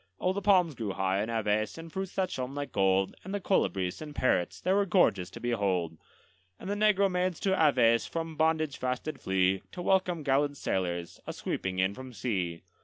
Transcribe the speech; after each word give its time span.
Oh, 0.19 0.33
the 0.33 0.41
palms 0.41 0.73
grew 0.73 0.93
high 0.93 1.21
in 1.21 1.29
Aves, 1.29 1.77
and 1.77 1.93
fruits 1.93 2.15
that 2.15 2.31
shone 2.31 2.55
like 2.55 2.71
gold, 2.71 3.13
And 3.23 3.35
the 3.35 3.39
colibris 3.39 4.01
and 4.01 4.15
parrots 4.15 4.59
they 4.59 4.73
were 4.73 4.83
gorgeous 4.87 5.29
to 5.29 5.39
behold; 5.39 5.99
And 6.59 6.67
the 6.67 6.73
negro 6.73 7.07
maids 7.07 7.39
to 7.41 7.53
Aves 7.53 8.07
from 8.07 8.35
bondage 8.35 8.77
fast 8.77 9.03
did 9.03 9.21
flee, 9.21 9.61
To 9.73 9.81
welcome 9.83 10.23
gallant 10.23 10.57
sailors, 10.57 11.19
a 11.27 11.33
sweeping 11.33 11.77
in 11.77 11.93
from 11.93 12.13
sea. 12.13 12.63